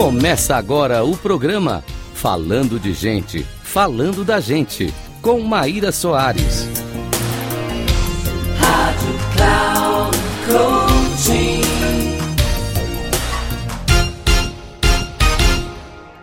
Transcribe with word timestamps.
Começa 0.00 0.56
agora 0.56 1.04
o 1.04 1.14
programa 1.14 1.84
Falando 2.14 2.80
de 2.80 2.94
Gente, 2.94 3.42
Falando 3.42 4.24
da 4.24 4.40
Gente, 4.40 4.86
com 5.20 5.38
Maíra 5.40 5.92
Soares. 5.92 6.64
Rádio 8.56 9.12
Cloud. 9.34 10.16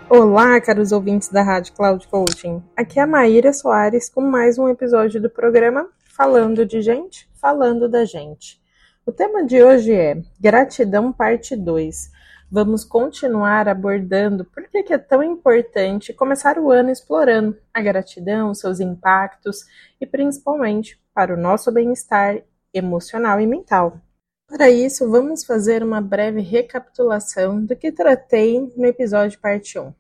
Olá, 0.09 0.59
caros 0.59 0.91
ouvintes 0.91 1.29
da 1.29 1.43
Rádio 1.43 1.73
Cloud 1.73 2.07
Coaching. 2.07 2.63
Aqui 2.75 2.99
é 2.99 3.03
a 3.03 3.07
Maíra 3.07 3.53
Soares 3.53 4.09
com 4.09 4.21
mais 4.21 4.57
um 4.57 4.67
episódio 4.67 5.21
do 5.21 5.29
programa 5.29 5.87
Falando 6.17 6.65
de 6.65 6.81
Gente, 6.81 7.29
Falando 7.39 7.87
da 7.87 8.05
Gente. 8.05 8.59
O 9.05 9.11
tema 9.11 9.45
de 9.45 9.61
hoje 9.61 9.93
é 9.93 10.19
Gratidão 10.41 11.13
Parte 11.13 11.55
2 11.55 12.16
vamos 12.49 12.85
continuar 12.85 13.67
abordando 13.67 14.45
por 14.45 14.67
que 14.69 14.93
é 14.93 14.97
tão 14.97 15.21
importante 15.21 16.13
começar 16.13 16.57
o 16.57 16.71
ano 16.71 16.89
explorando 16.89 17.57
a 17.73 17.81
gratidão, 17.81 18.53
seus 18.53 18.79
impactos 18.79 19.65
e 19.99 20.05
principalmente 20.05 20.99
para 21.13 21.33
o 21.33 21.37
nosso 21.37 21.71
bem-estar 21.71 22.41
emocional 22.73 23.41
e 23.41 23.47
mental. 23.47 23.99
Para 24.47 24.69
isso, 24.69 25.09
vamos 25.09 25.43
fazer 25.43 25.83
uma 25.83 25.99
breve 25.99 26.39
recapitulação 26.39 27.65
do 27.65 27.75
que 27.75 27.91
tratei 27.91 28.71
no 28.77 28.85
episódio 28.85 29.39
parte 29.39 29.77
1. 29.77 29.93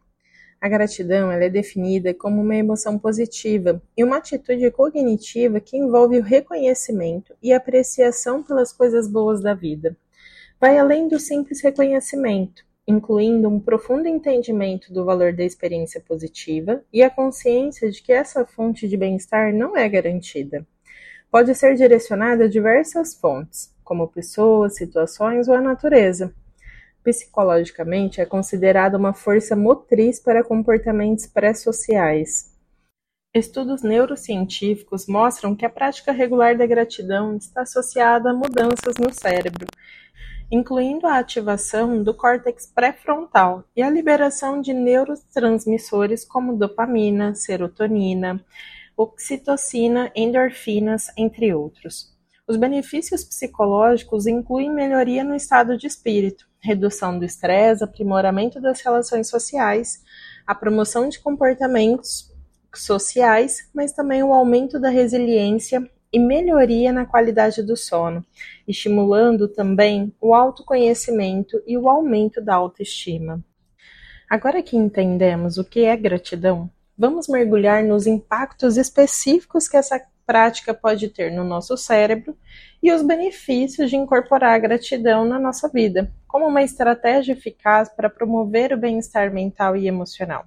A 0.61 0.69
gratidão 0.69 1.29
é 1.31 1.49
definida 1.49 2.13
como 2.13 2.41
uma 2.41 2.55
emoção 2.55 2.97
positiva 2.97 3.81
e 3.95 4.03
uma 4.03 4.17
atitude 4.17 4.71
cognitiva 4.71 5.59
que 5.59 5.77
envolve 5.77 6.17
o 6.17 6.23
reconhecimento 6.23 7.35
e 7.43 7.51
apreciação 7.51 8.41
pelas 8.41 8.71
coisas 8.71 9.07
boas 9.07 9.41
da 9.41 9.53
vida 9.53 9.97
vai 10.59 10.77
além 10.77 11.07
do 11.07 11.19
simples 11.19 11.61
reconhecimento, 11.61 12.65
incluindo 12.87 13.47
um 13.47 13.59
profundo 13.59 14.07
entendimento 14.07 14.93
do 14.93 15.03
valor 15.03 15.33
da 15.33 15.43
experiência 15.43 16.01
positiva 16.01 16.83
e 16.91 17.03
a 17.03 17.09
consciência 17.09 17.91
de 17.91 18.01
que 18.01 18.11
essa 18.11 18.45
fonte 18.45 18.87
de 18.87 18.97
bem-estar 18.97 19.53
não 19.53 19.75
é 19.75 19.87
garantida. 19.87 20.65
Pode 21.29 21.53
ser 21.53 21.75
direcionada 21.75 22.45
a 22.45 22.49
diversas 22.49 23.13
fontes, 23.13 23.75
como 23.83 24.07
pessoas, 24.07 24.75
situações 24.75 25.47
ou 25.47 25.53
a 25.53 25.61
natureza. 25.61 26.33
Psicologicamente, 27.03 28.19
é 28.19 28.25
considerada 28.25 28.97
uma 28.97 29.13
força 29.13 29.55
motriz 29.55 30.19
para 30.19 30.43
comportamentos 30.43 31.27
pré-sociais. 31.27 32.53
Estudos 33.33 33.83
neurocientíficos 33.83 35.05
mostram 35.07 35.55
que 35.55 35.65
a 35.65 35.69
prática 35.69 36.11
regular 36.11 36.57
da 36.57 36.65
gratidão 36.65 37.35
está 37.35 37.61
associada 37.61 38.31
a 38.31 38.33
mudanças 38.33 38.95
no 38.99 39.13
cérebro, 39.13 39.67
incluindo 40.51 41.05
a 41.05 41.17
ativação 41.17 42.01
do 42.01 42.13
córtex 42.13 42.65
pré-frontal 42.73 43.63
e 43.75 43.81
a 43.81 43.89
liberação 43.89 44.61
de 44.61 44.73
neurotransmissores 44.73 46.23
como 46.23 46.55
dopamina, 46.55 47.35
serotonina, 47.35 48.43
oxitocina, 48.95 50.11
endorfinas, 50.15 51.07
entre 51.17 51.53
outros. 51.53 52.15
Os 52.47 52.55
benefícios 52.55 53.25
psicológicos 53.25 54.25
incluem 54.25 54.71
melhoria 54.71 55.23
no 55.23 55.35
estado 55.35 55.77
de 55.77 55.85
espírito, 55.85 56.47
redução 56.59 57.19
do 57.19 57.25
estresse, 57.25 57.83
aprimoramento 57.83 58.61
das 58.61 58.79
relações 58.79 59.27
sociais, 59.27 60.01
a 60.45 60.55
promoção 60.55 61.09
de 61.09 61.19
comportamentos 61.19 62.33
sociais, 62.73 63.69
mas 63.73 63.91
também 63.91 64.23
o 64.23 64.33
aumento 64.33 64.79
da 64.79 64.89
resiliência 64.89 65.89
e 66.11 66.19
melhoria 66.19 66.91
na 66.91 67.05
qualidade 67.05 67.61
do 67.61 67.75
sono, 67.75 68.25
estimulando 68.67 69.47
também 69.47 70.13
o 70.21 70.33
autoconhecimento 70.33 71.61
e 71.65 71.77
o 71.77 71.87
aumento 71.87 72.41
da 72.41 72.55
autoestima. 72.55 73.43
Agora 74.29 74.61
que 74.61 74.75
entendemos 74.75 75.57
o 75.57 75.63
que 75.63 75.85
é 75.85 75.95
gratidão, 75.95 76.69
vamos 76.97 77.27
mergulhar 77.27 77.83
nos 77.83 78.07
impactos 78.07 78.77
específicos 78.77 79.67
que 79.67 79.77
essa 79.77 80.01
prática 80.25 80.73
pode 80.73 81.07
ter 81.07 81.31
no 81.31 81.45
nosso 81.45 81.77
cérebro 81.77 82.37
e 82.83 82.91
os 82.91 83.01
benefícios 83.01 83.89
de 83.89 83.95
incorporar 83.95 84.55
a 84.55 84.59
gratidão 84.59 85.23
na 85.25 85.39
nossa 85.39 85.69
vida, 85.69 86.11
como 86.27 86.45
uma 86.45 86.61
estratégia 86.61 87.31
eficaz 87.31 87.87
para 87.89 88.09
promover 88.09 88.73
o 88.73 88.77
bem-estar 88.77 89.31
mental 89.31 89.77
e 89.77 89.87
emocional. 89.87 90.45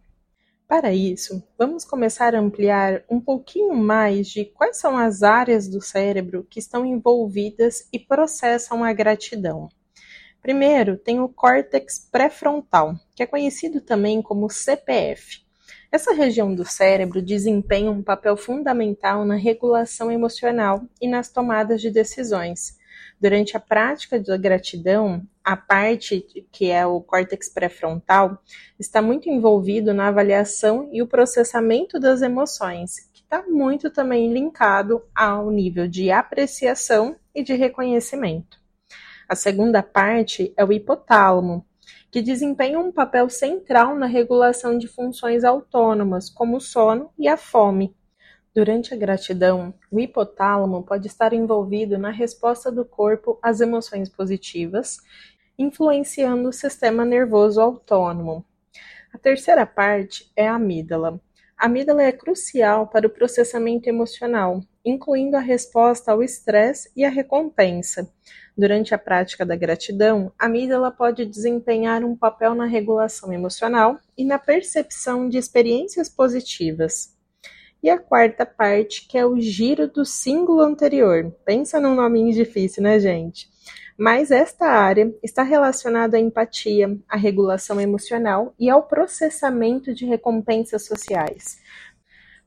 Para 0.71 0.95
isso, 0.95 1.43
vamos 1.59 1.85
começar 1.85 2.33
a 2.33 2.39
ampliar 2.39 3.03
um 3.11 3.21
pouquinho 3.21 3.75
mais 3.75 4.29
de 4.29 4.45
quais 4.45 4.79
são 4.79 4.97
as 4.97 5.25
áreas 5.25 5.67
do 5.67 5.81
cérebro 5.81 6.47
que 6.49 6.61
estão 6.61 6.87
envolvidas 6.87 7.89
e 7.93 7.99
processam 7.99 8.85
a 8.85 8.93
gratidão. 8.93 9.69
Primeiro, 10.41 10.97
tem 10.97 11.19
o 11.19 11.29
córtex 11.29 12.09
pré-frontal, 12.13 12.95
que 13.17 13.23
é 13.25 13.27
conhecido 13.27 13.81
também 13.81 14.23
como 14.23 14.49
CPF. 14.49 15.41
Essa 15.91 16.13
região 16.13 16.55
do 16.55 16.65
cérebro 16.65 17.21
desempenha 17.21 17.91
um 17.91 18.01
papel 18.01 18.37
fundamental 18.37 19.25
na 19.25 19.35
regulação 19.35 20.09
emocional 20.09 20.85
e 21.03 21.09
nas 21.09 21.33
tomadas 21.33 21.81
de 21.81 21.91
decisões. 21.91 22.79
Durante 23.21 23.55
a 23.55 23.61
prática 23.61 24.19
da 24.19 24.39
gratidão, 24.39 25.23
a 25.45 25.55
parte 25.55 26.25
que 26.51 26.71
é 26.71 26.87
o 26.87 27.03
córtex 27.03 27.51
pré-frontal 27.51 28.43
está 28.79 29.03
muito 29.03 29.29
envolvido 29.29 29.93
na 29.93 30.09
avaliação 30.09 30.89
e 30.91 31.03
o 31.03 31.07
processamento 31.07 32.01
das 32.01 32.23
emoções, 32.23 33.11
que 33.13 33.21
está 33.21 33.43
muito 33.47 33.91
também 33.91 34.33
linkado 34.33 35.03
ao 35.15 35.51
nível 35.51 35.87
de 35.87 36.11
apreciação 36.11 37.15
e 37.35 37.43
de 37.43 37.53
reconhecimento. 37.53 38.59
A 39.29 39.35
segunda 39.35 39.83
parte 39.83 40.55
é 40.57 40.65
o 40.65 40.73
hipotálamo, 40.73 41.67
que 42.11 42.23
desempenha 42.23 42.81
um 42.81 42.91
papel 42.91 43.29
central 43.29 43.95
na 43.95 44.07
regulação 44.07 44.79
de 44.79 44.89
funções 44.89 45.45
autônomas, 45.45 46.31
como 46.31 46.57
o 46.57 46.61
sono 46.61 47.11
e 47.19 47.29
a 47.29 47.37
fome, 47.37 47.95
Durante 48.53 48.93
a 48.93 48.97
gratidão, 48.97 49.73
o 49.93 50.01
hipotálamo 50.01 50.83
pode 50.83 51.07
estar 51.07 51.33
envolvido 51.33 51.97
na 51.97 52.11
resposta 52.11 52.71
do 52.71 52.85
corpo 52.85 53.39
às 53.41 53.61
emoções 53.61 54.09
positivas, 54.09 54.97
influenciando 55.57 56.49
o 56.49 56.53
sistema 56.53 57.05
nervoso 57.05 57.61
autônomo. 57.61 58.45
A 59.15 59.19
terceira 59.19 59.65
parte 59.65 60.29
é 60.35 60.49
a 60.49 60.57
amígdala. 60.57 61.21
A 61.57 61.67
amígdala 61.67 62.03
é 62.03 62.11
crucial 62.11 62.89
para 62.89 63.07
o 63.07 63.11
processamento 63.11 63.89
emocional, 63.89 64.61
incluindo 64.85 65.37
a 65.37 65.41
resposta 65.41 66.11
ao 66.11 66.21
estresse 66.21 66.91
e 66.97 67.05
a 67.05 67.09
recompensa. 67.09 68.13
Durante 68.59 68.93
a 68.93 68.99
prática 68.99 69.47
da 69.47 69.55
gratidão, 69.55 70.33
a 70.37 70.47
amígdala 70.47 70.91
pode 70.91 71.25
desempenhar 71.25 72.03
um 72.03 72.17
papel 72.17 72.57
na 72.57 72.65
regulação 72.65 73.33
emocional 73.33 74.01
e 74.19 74.25
na 74.25 74.41
percepção 74.41 75.29
de 75.29 75.39
experiências 75.39 76.09
positivas. 76.09 77.20
E 77.83 77.89
a 77.89 77.99
quarta 77.99 78.45
parte, 78.45 79.07
que 79.09 79.17
é 79.17 79.25
o 79.25 79.41
giro 79.41 79.89
do 79.89 80.05
símbolo 80.05 80.61
anterior. 80.61 81.35
Pensa 81.45 81.81
num 81.81 81.95
nominho 81.95 82.33
difícil, 82.33 82.83
né, 82.83 83.01
gente? 83.01 83.49
Mas 83.97 84.31
esta 84.31 84.67
área 84.67 85.15
está 85.23 85.43
relacionada 85.43 86.17
à 86.17 86.21
empatia, 86.21 86.99
à 87.09 87.17
regulação 87.17 87.81
emocional 87.81 88.55
e 88.59 88.71
ao 88.71 88.83
processamento 88.83 89.95
de 89.95 90.07
recompensas 90.07 90.87
sociais. 90.87 91.59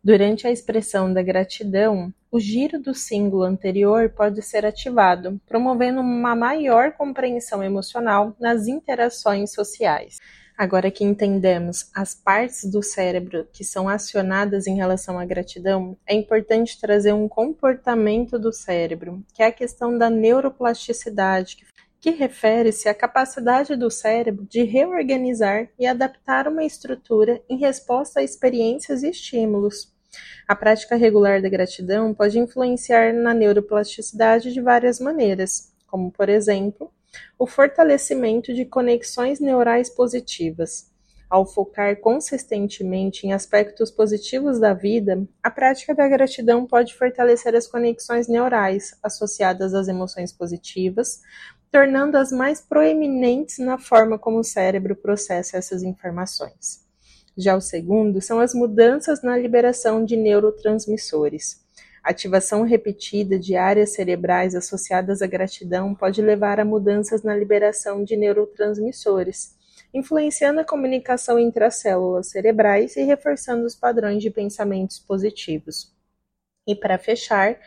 Durante 0.03 0.45
a 0.45 0.51
expressão 0.51 1.13
da 1.13 1.21
gratidão, 1.21 2.13
o 2.29 2.39
giro 2.39 2.79
do 2.79 2.94
símbolo 2.94 3.44
anterior 3.44 4.09
pode 4.09 4.41
ser 4.41 4.65
ativado, 4.65 5.39
promovendo 5.45 6.01
uma 6.01 6.35
maior 6.35 6.91
compreensão 6.91 7.63
emocional 7.63 8.35
nas 8.39 8.67
interações 8.67 9.53
sociais. 9.53 10.19
Agora 10.55 10.91
que 10.91 11.03
entendemos 11.03 11.89
as 11.95 12.13
partes 12.13 12.69
do 12.69 12.83
cérebro 12.83 13.47
que 13.51 13.63
são 13.63 13.89
acionadas 13.89 14.67
em 14.67 14.75
relação 14.75 15.17
à 15.17 15.25
gratidão, 15.25 15.97
é 16.05 16.13
importante 16.13 16.79
trazer 16.79 17.11
um 17.11 17.27
comportamento 17.27 18.37
do 18.37 18.53
cérebro, 18.53 19.23
que 19.33 19.41
é 19.41 19.47
a 19.47 19.51
questão 19.51 19.97
da 19.97 20.11
neuroplasticidade, 20.11 21.57
que 22.00 22.11
refere-se 22.11 22.88
à 22.88 22.94
capacidade 22.94 23.75
do 23.75 23.89
cérebro 23.89 24.45
de 24.45 24.63
reorganizar 24.63 25.69
e 25.79 25.88
adaptar 25.88 26.47
uma 26.47 26.63
estrutura 26.63 27.41
em 27.49 27.57
resposta 27.57 28.19
a 28.19 28.23
experiências 28.23 29.01
e 29.01 29.09
estímulos. 29.09 29.91
A 30.47 30.56
prática 30.56 30.95
regular 30.95 31.41
da 31.41 31.49
gratidão 31.49 32.13
pode 32.13 32.38
influenciar 32.38 33.11
na 33.13 33.33
neuroplasticidade 33.33 34.53
de 34.53 34.61
várias 34.61 34.99
maneiras, 34.99 35.73
como, 35.88 36.11
por 36.11 36.29
exemplo, 36.29 36.91
o 37.38 37.48
fortalecimento 37.48 38.54
de 38.54 38.65
conexões 38.65 39.39
neurais 39.39 39.89
positivas. 39.89 40.92
Ao 41.30 41.45
focar 41.45 42.00
consistentemente 42.00 43.25
em 43.25 43.33
aspectos 43.33 43.89
positivos 43.89 44.60
da 44.60 44.74
vida, 44.74 45.27
a 45.42 45.50
prática 45.50 45.95
da 45.95 46.07
gratidão 46.07 46.68
pode 46.68 46.94
fortalecer 46.94 47.56
as 47.56 47.65
conexões 47.65 48.27
neurais 48.27 48.95
associadas 49.01 49.74
às 49.74 49.88
emoções 49.88 50.31
positivas, 50.31 51.21
tornando-as 51.71 52.31
mais 52.31 52.62
proeminentes 52.62 53.57
na 53.57 53.80
forma 53.80 54.19
como 54.19 54.38
o 54.38 54.44
cérebro 54.44 54.95
processa 54.95 55.57
essas 55.57 55.81
informações. 55.81 56.86
Já 57.36 57.56
o 57.56 57.62
segundo 57.62 58.21
são 58.21 58.39
as 58.39 58.54
mudanças 58.54 59.24
na 59.24 59.36
liberação 59.36 60.06
de 60.06 60.16
neurotransmissores. 60.16 61.62
Ativação 62.03 62.63
repetida 62.63 63.39
de 63.39 63.55
áreas 63.55 63.94
cerebrais 63.94 64.53
associadas 64.53 65.21
à 65.21 65.27
gratidão 65.27 65.95
pode 65.95 66.21
levar 66.21 66.59
a 66.59 66.65
mudanças 66.65 67.23
na 67.23 67.33
liberação 67.33 68.03
de 68.03 68.17
neurotransmissores, 68.17 69.55
influenciando 69.94 70.59
a 70.59 70.65
comunicação 70.65 71.39
entre 71.39 71.63
as 71.63 71.75
células 71.75 72.29
cerebrais 72.29 72.97
e 72.97 73.03
reforçando 73.03 73.65
os 73.65 73.73
padrões 73.73 74.21
de 74.21 74.29
pensamentos 74.29 75.00
positivos. 75.00 75.94
E 76.67 76.75
para 76.75 76.97
fechar, 76.97 77.57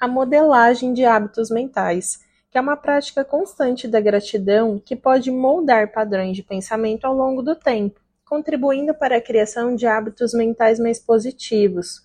a 0.00 0.08
modelagem 0.08 0.94
de 0.94 1.04
hábitos 1.04 1.50
mentais, 1.50 2.20
que 2.50 2.56
é 2.56 2.60
uma 2.60 2.76
prática 2.78 3.22
constante 3.24 3.86
da 3.86 4.00
gratidão 4.00 4.78
que 4.78 4.96
pode 4.96 5.30
moldar 5.30 5.92
padrões 5.92 6.34
de 6.34 6.42
pensamento 6.42 7.04
ao 7.04 7.14
longo 7.14 7.42
do 7.42 7.54
tempo, 7.54 8.00
contribuindo 8.24 8.94
para 8.94 9.18
a 9.18 9.22
criação 9.22 9.76
de 9.76 9.86
hábitos 9.86 10.32
mentais 10.32 10.78
mais 10.78 10.98
positivos. 10.98 12.02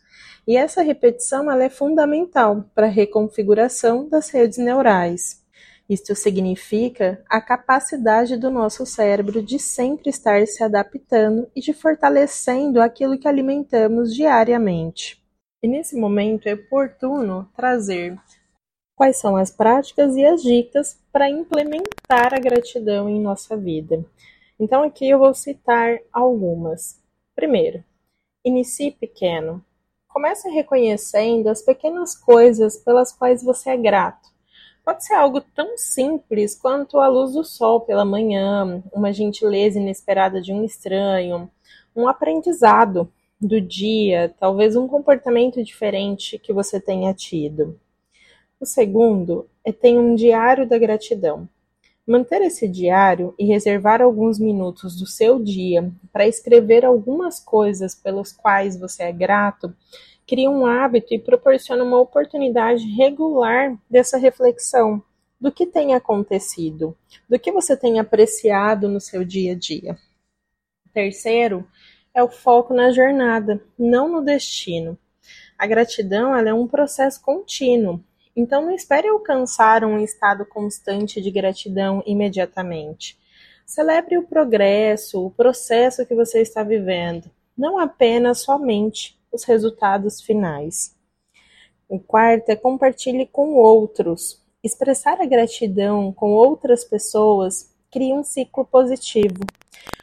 E 0.47 0.55
essa 0.55 0.81
repetição 0.81 1.51
ela 1.51 1.63
é 1.63 1.69
fundamental 1.69 2.65
para 2.73 2.87
a 2.87 2.89
reconfiguração 2.89 4.07
das 4.07 4.29
redes 4.29 4.57
neurais. 4.57 5.43
Isto 5.89 6.15
significa 6.15 7.23
a 7.29 7.39
capacidade 7.39 8.35
do 8.35 8.51
nosso 8.51 8.85
cérebro 8.85 9.41
de 9.41 9.57
sempre 9.57 10.09
estar 10.09 10.45
se 10.45 10.61
adaptando 10.61 11.49
e 11.55 11.61
de 11.61 11.73
fortalecendo 11.73 12.81
aquilo 12.81 13.17
que 13.17 13.27
alimentamos 13.27 14.13
diariamente. 14.13 15.23
E 15.63 15.67
nesse 15.67 15.95
momento 15.95 16.47
é 16.47 16.53
oportuno 16.53 17.49
trazer 17.55 18.17
quais 18.95 19.17
são 19.17 19.37
as 19.37 19.49
práticas 19.49 20.15
e 20.15 20.25
as 20.25 20.41
dicas 20.41 20.99
para 21.11 21.29
implementar 21.29 22.33
a 22.33 22.39
gratidão 22.39 23.07
em 23.07 23.21
nossa 23.21 23.55
vida. 23.55 24.05
Então 24.59 24.83
aqui 24.83 25.09
eu 25.09 25.19
vou 25.19 25.33
citar 25.33 25.99
algumas. 26.11 26.99
Primeiro, 27.35 27.83
inicie 28.43 28.91
pequeno. 28.91 29.63
Comece 30.17 30.49
reconhecendo 30.49 31.45
as 31.45 31.61
pequenas 31.61 32.15
coisas 32.15 32.75
pelas 32.75 33.11
quais 33.11 33.43
você 33.43 33.69
é 33.69 33.77
grato. 33.77 34.29
Pode 34.83 35.05
ser 35.05 35.13
algo 35.13 35.39
tão 35.39 35.77
simples 35.77 36.55
quanto 36.55 36.99
a 36.99 37.07
luz 37.07 37.33
do 37.33 37.43
sol 37.43 37.81
pela 37.81 38.03
manhã, 38.03 38.81
uma 38.91 39.13
gentileza 39.13 39.79
inesperada 39.79 40.41
de 40.41 40.51
um 40.51 40.65
estranho, 40.65 41.47
um 41.95 42.07
aprendizado 42.07 43.13
do 43.39 43.61
dia, 43.61 44.33
talvez 44.39 44.75
um 44.75 44.87
comportamento 44.87 45.63
diferente 45.63 46.39
que 46.39 46.51
você 46.51 46.79
tenha 46.79 47.13
tido. 47.13 47.79
O 48.59 48.65
segundo 48.65 49.47
é 49.63 49.71
ter 49.71 49.99
um 49.99 50.15
diário 50.15 50.67
da 50.67 50.79
gratidão. 50.79 51.47
Manter 52.07 52.41
esse 52.41 52.67
diário 52.67 53.35
e 53.37 53.45
reservar 53.45 54.01
alguns 54.01 54.39
minutos 54.39 54.97
do 54.97 55.05
seu 55.05 55.43
dia 55.43 55.91
para 56.13 56.27
escrever 56.27 56.85
algumas 56.85 57.39
coisas 57.39 57.93
pelas 57.93 58.31
quais 58.31 58.79
você 58.79 59.03
é 59.03 59.11
grato 59.11 59.75
cria 60.27 60.49
um 60.49 60.65
hábito 60.65 61.13
e 61.13 61.19
proporciona 61.19 61.83
uma 61.83 61.99
oportunidade 61.99 62.85
regular 62.85 63.77
dessa 63.89 64.17
reflexão 64.17 65.01
do 65.39 65.51
que 65.51 65.65
tem 65.65 65.93
acontecido, 65.93 66.97
do 67.29 67.39
que 67.39 67.51
você 67.51 67.77
tem 67.77 67.97
apreciado 67.97 68.89
no 68.89 68.99
seu 68.99 69.23
dia 69.23 69.53
a 69.53 69.55
dia. 69.55 69.97
Terceiro, 70.93 71.65
é 72.13 72.21
o 72.21 72.29
foco 72.29 72.73
na 72.73 72.91
jornada, 72.91 73.63
não 73.79 74.09
no 74.09 74.21
destino. 74.21 74.97
A 75.57 75.65
gratidão 75.65 76.35
é 76.35 76.53
um 76.53 76.67
processo 76.67 77.21
contínuo, 77.21 78.03
então 78.37 78.61
não 78.61 78.71
espere 78.71 79.07
alcançar 79.07 79.83
um 79.83 79.99
estado 79.99 80.45
constante 80.45 81.19
de 81.19 81.31
gratidão 81.31 82.03
imediatamente. 82.05 83.17
Celebre 83.65 84.15
o 84.15 84.27
progresso, 84.27 85.25
o 85.25 85.31
processo 85.31 86.05
que 86.05 86.13
você 86.13 86.41
está 86.41 86.61
vivendo, 86.61 87.31
não 87.57 87.79
apenas 87.79 88.41
somente 88.43 89.19
os 89.31 89.43
resultados 89.43 90.21
finais. 90.21 90.95
O 91.89 91.99
quarto 91.99 92.49
é 92.49 92.55
compartilhe 92.55 93.25
com 93.25 93.55
outros. 93.55 94.39
Expressar 94.63 95.19
a 95.19 95.25
gratidão 95.25 96.13
com 96.13 96.31
outras 96.31 96.83
pessoas 96.83 97.73
cria 97.91 98.15
um 98.15 98.23
ciclo 98.23 98.65
positivo. 98.65 99.45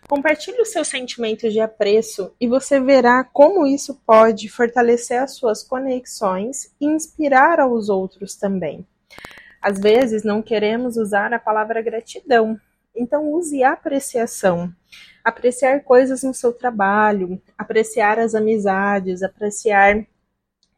Compartilhe 0.08 0.60
os 0.60 0.70
seus 0.70 0.88
sentimentos 0.88 1.52
de 1.52 1.60
apreço 1.60 2.34
e 2.40 2.46
você 2.46 2.78
verá 2.78 3.24
como 3.24 3.66
isso 3.66 4.00
pode 4.06 4.48
fortalecer 4.48 5.22
as 5.22 5.34
suas 5.34 5.62
conexões 5.62 6.74
e 6.80 6.86
inspirar 6.86 7.58
aos 7.58 7.88
outros 7.88 8.36
também. 8.36 8.86
Às 9.60 9.78
vezes 9.80 10.22
não 10.22 10.42
queremos 10.42 10.98
usar 10.98 11.32
a 11.32 11.38
palavra 11.38 11.80
gratidão, 11.80 12.60
então 12.94 13.32
use 13.32 13.64
apreciação. 13.64 14.70
Apreciar 15.24 15.82
coisas 15.82 16.22
no 16.22 16.34
seu 16.34 16.52
trabalho, 16.52 17.40
apreciar 17.56 18.18
as 18.18 18.34
amizades, 18.34 19.22
apreciar 19.22 20.06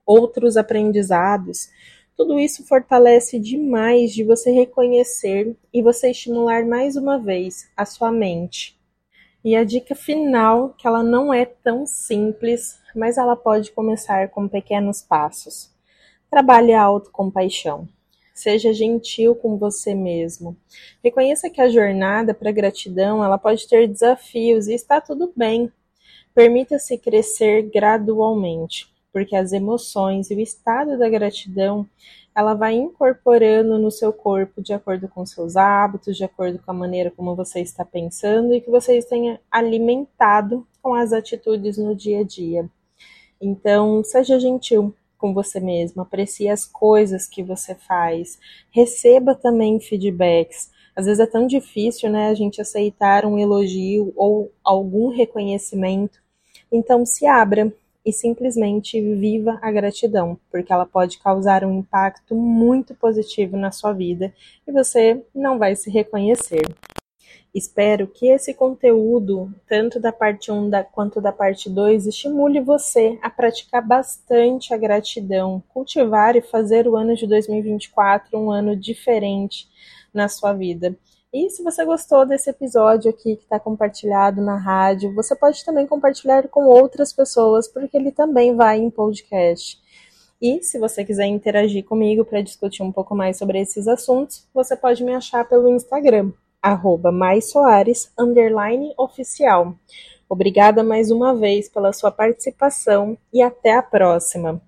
outros 0.06 0.56
aprendizados. 0.56 1.68
Tudo 2.16 2.38
isso 2.38 2.66
fortalece 2.66 3.38
demais 3.38 4.12
de 4.12 4.24
você 4.24 4.50
reconhecer 4.50 5.54
e 5.72 5.82
você 5.82 6.10
estimular 6.10 6.64
mais 6.64 6.96
uma 6.96 7.18
vez 7.18 7.70
a 7.76 7.84
sua 7.84 8.10
mente 8.10 8.76
e 9.46 9.54
a 9.54 9.62
dica 9.62 9.94
final, 9.94 10.70
que 10.70 10.88
ela 10.88 11.04
não 11.04 11.32
é 11.32 11.44
tão 11.44 11.86
simples, 11.86 12.80
mas 12.96 13.16
ela 13.16 13.36
pode 13.36 13.70
começar 13.70 14.28
com 14.30 14.48
pequenos 14.48 15.00
passos. 15.00 15.70
Trabalhe 16.28 16.72
a 16.72 16.82
autocompaixão. 16.82 17.88
Seja 18.34 18.72
gentil 18.72 19.36
com 19.36 19.56
você 19.56 19.94
mesmo. 19.94 20.56
Reconheça 21.00 21.48
que 21.48 21.60
a 21.60 21.68
jornada 21.68 22.34
para 22.34 22.50
gratidão, 22.50 23.24
ela 23.24 23.38
pode 23.38 23.68
ter 23.68 23.86
desafios 23.86 24.66
e 24.66 24.74
está 24.74 25.00
tudo 25.00 25.32
bem. 25.36 25.70
Permita-se 26.34 26.98
crescer 26.98 27.70
gradualmente, 27.70 28.92
porque 29.16 29.34
as 29.34 29.54
emoções 29.54 30.30
e 30.30 30.34
o 30.34 30.40
estado 30.40 30.98
da 30.98 31.08
gratidão, 31.08 31.88
ela 32.34 32.52
vai 32.52 32.74
incorporando 32.74 33.78
no 33.78 33.90
seu 33.90 34.12
corpo 34.12 34.60
de 34.60 34.74
acordo 34.74 35.08
com 35.08 35.24
seus 35.24 35.56
hábitos, 35.56 36.18
de 36.18 36.24
acordo 36.24 36.58
com 36.58 36.70
a 36.70 36.74
maneira 36.74 37.10
como 37.10 37.34
você 37.34 37.60
está 37.60 37.82
pensando 37.82 38.52
e 38.52 38.60
que 38.60 38.70
você 38.70 39.00
tenha 39.00 39.40
alimentado 39.50 40.66
com 40.82 40.92
as 40.92 41.14
atitudes 41.14 41.78
no 41.78 41.96
dia 41.96 42.20
a 42.20 42.24
dia. 42.24 42.68
Então, 43.40 44.04
seja 44.04 44.38
gentil 44.38 44.94
com 45.16 45.32
você 45.32 45.60
mesmo, 45.60 46.02
aprecie 46.02 46.50
as 46.50 46.66
coisas 46.66 47.26
que 47.26 47.42
você 47.42 47.74
faz, 47.74 48.38
receba 48.70 49.34
também 49.34 49.80
feedbacks. 49.80 50.70
Às 50.94 51.06
vezes 51.06 51.20
é 51.20 51.26
tão 51.26 51.46
difícil, 51.46 52.10
né, 52.10 52.28
a 52.28 52.34
gente 52.34 52.60
aceitar 52.60 53.24
um 53.24 53.38
elogio 53.38 54.12
ou 54.14 54.52
algum 54.62 55.08
reconhecimento. 55.08 56.20
Então, 56.70 57.06
se 57.06 57.26
abra, 57.26 57.72
e 58.06 58.12
simplesmente 58.12 59.00
viva 59.00 59.58
a 59.60 59.72
gratidão, 59.72 60.38
porque 60.48 60.72
ela 60.72 60.86
pode 60.86 61.18
causar 61.18 61.64
um 61.64 61.80
impacto 61.80 62.36
muito 62.36 62.94
positivo 62.94 63.56
na 63.56 63.72
sua 63.72 63.92
vida 63.92 64.32
e 64.64 64.70
você 64.70 65.20
não 65.34 65.58
vai 65.58 65.74
se 65.74 65.90
reconhecer. 65.90 66.62
Espero 67.52 68.06
que 68.06 68.28
esse 68.28 68.54
conteúdo, 68.54 69.52
tanto 69.66 69.98
da 69.98 70.12
parte 70.12 70.52
1 70.52 70.70
da, 70.70 70.84
quanto 70.84 71.20
da 71.20 71.32
parte 71.32 71.68
2, 71.68 72.06
estimule 72.06 72.60
você 72.60 73.18
a 73.22 73.30
praticar 73.30 73.84
bastante 73.84 74.72
a 74.72 74.76
gratidão, 74.76 75.62
cultivar 75.68 76.36
e 76.36 76.42
fazer 76.42 76.86
o 76.86 76.96
ano 76.96 77.16
de 77.16 77.26
2024 77.26 78.38
um 78.38 78.52
ano 78.52 78.76
diferente 78.76 79.66
na 80.12 80.28
sua 80.28 80.52
vida. 80.52 80.94
E 81.38 81.50
se 81.50 81.62
você 81.62 81.84
gostou 81.84 82.24
desse 82.24 82.48
episódio 82.48 83.10
aqui 83.10 83.36
que 83.36 83.42
está 83.42 83.60
compartilhado 83.60 84.40
na 84.40 84.56
rádio, 84.56 85.14
você 85.14 85.36
pode 85.36 85.62
também 85.66 85.86
compartilhar 85.86 86.48
com 86.48 86.64
outras 86.64 87.12
pessoas, 87.12 87.68
porque 87.68 87.94
ele 87.94 88.10
também 88.10 88.56
vai 88.56 88.78
em 88.78 88.88
podcast. 88.88 89.78
E 90.40 90.62
se 90.62 90.78
você 90.78 91.04
quiser 91.04 91.26
interagir 91.26 91.84
comigo 91.84 92.24
para 92.24 92.40
discutir 92.40 92.82
um 92.82 92.90
pouco 92.90 93.14
mais 93.14 93.36
sobre 93.36 93.60
esses 93.60 93.86
assuntos, 93.86 94.48
você 94.54 94.74
pode 94.74 95.04
me 95.04 95.14
achar 95.14 95.46
pelo 95.46 95.68
Instagram, 95.68 96.32
arroba 96.62 97.12
oficial. 98.96 99.74
Obrigada 100.30 100.82
mais 100.82 101.10
uma 101.10 101.34
vez 101.34 101.68
pela 101.68 101.92
sua 101.92 102.10
participação 102.10 103.14
e 103.30 103.42
até 103.42 103.74
a 103.74 103.82
próxima. 103.82 104.58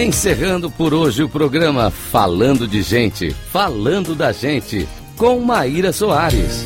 Encerrando 0.00 0.70
por 0.70 0.94
hoje 0.94 1.22
o 1.22 1.28
programa 1.28 1.90
Falando 1.90 2.66
de 2.66 2.80
Gente, 2.80 3.36
Falando 3.52 4.14
da 4.14 4.32
Gente, 4.32 4.88
com 5.14 5.38
Maíra 5.40 5.92
Soares. 5.92 6.64